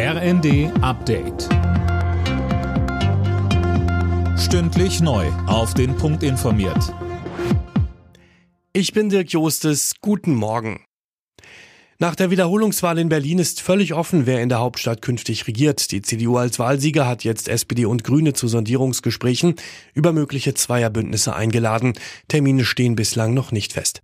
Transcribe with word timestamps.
RND 0.00 0.70
Update. 0.80 1.48
Stündlich 4.38 5.00
neu. 5.00 5.26
Auf 5.48 5.74
den 5.74 5.96
Punkt 5.96 6.22
informiert. 6.22 6.94
Ich 8.72 8.92
bin 8.92 9.08
Dirk 9.08 9.32
Jostes. 9.32 9.94
Guten 10.00 10.36
Morgen. 10.36 10.84
Nach 11.98 12.14
der 12.14 12.30
Wiederholungswahl 12.30 12.96
in 13.00 13.08
Berlin 13.08 13.40
ist 13.40 13.60
völlig 13.60 13.92
offen, 13.92 14.24
wer 14.24 14.40
in 14.40 14.48
der 14.48 14.60
Hauptstadt 14.60 15.02
künftig 15.02 15.48
regiert. 15.48 15.90
Die 15.90 16.00
CDU 16.00 16.36
als 16.36 16.60
Wahlsieger 16.60 17.08
hat 17.08 17.24
jetzt 17.24 17.48
SPD 17.48 17.84
und 17.84 18.04
Grüne 18.04 18.34
zu 18.34 18.46
Sondierungsgesprächen 18.46 19.56
über 19.94 20.12
mögliche 20.12 20.54
Zweierbündnisse 20.54 21.34
eingeladen. 21.34 21.94
Termine 22.28 22.64
stehen 22.64 22.94
bislang 22.94 23.34
noch 23.34 23.50
nicht 23.50 23.72
fest. 23.72 24.02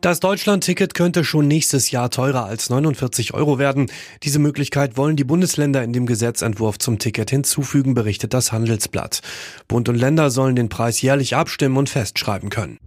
Das 0.00 0.18
Deutschland-Ticket 0.18 0.94
könnte 0.94 1.24
schon 1.24 1.46
nächstes 1.46 1.90
Jahr 1.90 2.10
teurer 2.10 2.46
als 2.46 2.70
49 2.70 3.34
Euro 3.34 3.58
werden. 3.58 3.90
Diese 4.22 4.38
Möglichkeit 4.38 4.96
wollen 4.96 5.16
die 5.16 5.24
Bundesländer 5.24 5.82
in 5.84 5.92
dem 5.92 6.06
Gesetzentwurf 6.06 6.78
zum 6.78 6.98
Ticket 6.98 7.28
hinzufügen, 7.28 7.92
berichtet 7.92 8.32
das 8.32 8.50
Handelsblatt. 8.50 9.20
Bund 9.68 9.90
und 9.90 9.96
Länder 9.96 10.30
sollen 10.30 10.56
den 10.56 10.70
Preis 10.70 11.02
jährlich 11.02 11.36
abstimmen 11.36 11.76
und 11.76 11.90
festschreiben 11.90 12.48
können. 12.48 12.78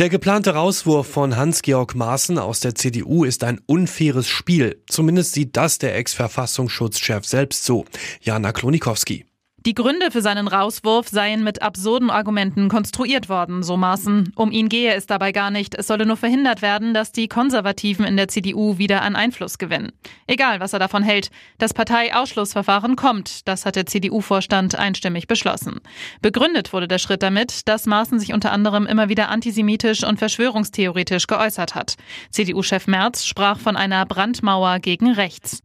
Der 0.00 0.08
geplante 0.08 0.54
Rauswurf 0.54 1.06
von 1.06 1.36
Hans-Georg 1.36 1.94
Maaßen 1.94 2.38
aus 2.38 2.58
der 2.58 2.74
CDU 2.74 3.22
ist 3.22 3.44
ein 3.44 3.60
unfaires 3.66 4.26
Spiel. 4.26 4.82
Zumindest 4.88 5.34
sieht 5.34 5.56
das 5.56 5.78
der 5.78 5.94
Ex-Verfassungsschutzchef 5.94 7.24
selbst 7.24 7.64
so. 7.64 7.84
Jana 8.22 8.52
Klonikowski. 8.52 9.29
Die 9.66 9.74
Gründe 9.74 10.10
für 10.10 10.22
seinen 10.22 10.48
Rauswurf 10.48 11.08
seien 11.08 11.44
mit 11.44 11.60
absurden 11.60 12.08
Argumenten 12.08 12.70
konstruiert 12.70 13.28
worden, 13.28 13.62
so 13.62 13.76
Maaßen. 13.76 14.32
Um 14.34 14.52
ihn 14.52 14.70
gehe 14.70 14.94
es 14.94 15.04
dabei 15.04 15.32
gar 15.32 15.50
nicht. 15.50 15.74
Es 15.74 15.86
solle 15.86 16.06
nur 16.06 16.16
verhindert 16.16 16.62
werden, 16.62 16.94
dass 16.94 17.12
die 17.12 17.28
Konservativen 17.28 18.06
in 18.06 18.16
der 18.16 18.28
CDU 18.28 18.78
wieder 18.78 19.02
an 19.02 19.16
Einfluss 19.16 19.58
gewinnen. 19.58 19.92
Egal, 20.26 20.60
was 20.60 20.72
er 20.72 20.78
davon 20.78 21.02
hält. 21.02 21.30
Das 21.58 21.74
Parteiausschlussverfahren 21.74 22.96
kommt. 22.96 23.46
Das 23.46 23.66
hat 23.66 23.76
der 23.76 23.84
CDU-Vorstand 23.84 24.76
einstimmig 24.76 25.26
beschlossen. 25.26 25.80
Begründet 26.22 26.72
wurde 26.72 26.88
der 26.88 26.98
Schritt 26.98 27.22
damit, 27.22 27.68
dass 27.68 27.84
Maaßen 27.84 28.18
sich 28.18 28.32
unter 28.32 28.52
anderem 28.52 28.86
immer 28.86 29.10
wieder 29.10 29.28
antisemitisch 29.28 30.04
und 30.04 30.18
verschwörungstheoretisch 30.18 31.26
geäußert 31.26 31.74
hat. 31.74 31.96
CDU-Chef 32.30 32.86
Merz 32.86 33.26
sprach 33.26 33.58
von 33.58 33.76
einer 33.76 34.06
Brandmauer 34.06 34.78
gegen 34.78 35.12
rechts. 35.12 35.62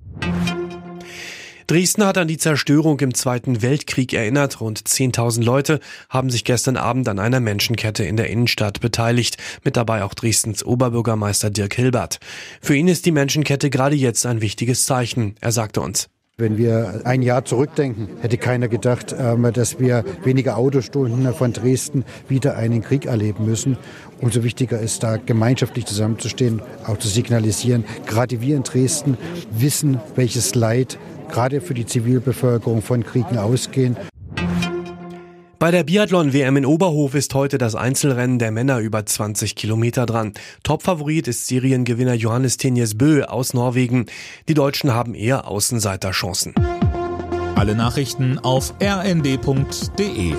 Dresden 1.68 2.06
hat 2.06 2.20
an 2.20 2.28
die 2.28 2.38
Zerstörung 2.38 3.00
im 3.00 3.16
Zweiten 3.16 3.64
Weltkrieg 3.64 4.14
erinnert. 4.14 4.62
Rund 4.62 4.80
10.000 4.80 5.44
Leute 5.44 5.80
haben 6.10 6.30
sich 6.30 6.44
gestern 6.44 6.78
Abend 6.78 7.10
an 7.10 7.18
einer 7.18 7.40
Menschenkette 7.40 8.04
in 8.04 8.18
der 8.18 8.30
Innenstadt 8.30 8.82
beteiligt, 8.82 9.38
mit 9.64 9.76
dabei 9.76 10.04
auch 10.04 10.14
Dresdens 10.14 10.64
Oberbürgermeister 10.64 11.50
Dirk 11.50 11.74
Hilbert. 11.74 12.20
Für 12.62 12.76
ihn 12.76 12.88
ist 12.88 13.08
die 13.08 13.12
Menschenkette 13.12 13.72
gerade 13.72 13.96
jetzt 13.96 14.28
ein 14.28 14.42
wichtiges 14.42 14.86
Zeichen. 14.86 15.36
Er 15.42 15.52
sagte 15.52 15.82
uns. 15.82 16.08
Wenn 16.38 16.58
wir 16.58 17.02
ein 17.06 17.22
Jahr 17.22 17.46
zurückdenken, 17.46 18.10
hätte 18.20 18.38
keiner 18.38 18.68
gedacht, 18.68 19.16
ähm, 19.18 19.50
dass 19.54 19.80
wir 19.80 20.04
wenige 20.24 20.58
Autostunden 20.58 21.34
von 21.34 21.54
Dresden 21.54 22.04
wieder 22.28 22.58
einen 22.58 22.82
Krieg 22.82 23.06
erleben 23.06 23.46
müssen. 23.46 23.78
Umso 24.20 24.44
wichtiger 24.44 24.80
ist 24.80 25.02
da 25.02 25.16
gemeinschaftlich 25.16 25.86
zusammenzustehen, 25.86 26.62
auch 26.86 26.98
zu 26.98 27.08
signalisieren. 27.08 27.86
Gerade 28.06 28.42
wir 28.42 28.58
in 28.58 28.64
Dresden 28.64 29.18
wissen, 29.50 30.02
welches 30.16 30.56
Leid 30.56 31.00
gerade 31.30 31.62
für 31.62 31.74
die 31.74 31.86
Zivilbevölkerung 31.86 32.82
von 32.82 33.04
Kriegen 33.04 33.38
ausgehen. 33.38 33.98
Bei 35.58 35.72
der 35.72 35.84
Biathlon-WM 35.84 36.58
in 36.58 36.66
Oberhof 36.66 37.16
ist 37.16 37.34
heute 37.34 37.58
das 37.58 37.76
Einzelrennen 37.76 38.40
der 38.40 38.52
Männer 38.52 38.80
über 38.80 39.06
20 39.06 39.56
Kilometer 39.56 40.06
dran. 40.06 40.34
Topfavorit 40.64 41.28
ist 41.28 41.48
Seriengewinner 41.48 42.14
Johannes 42.14 42.58
Tenjes 42.58 42.98
Bö 42.98 43.24
aus 43.24 43.54
Norwegen. 43.54 44.06
Die 44.50 44.54
Deutschen 44.54 44.94
haben 44.94 45.16
eher 45.16 45.48
Außenseiterchancen. 45.48 46.54
Alle 47.56 47.74
Nachrichten 47.74 48.38
auf 48.38 48.74
rnd.de 48.82 50.36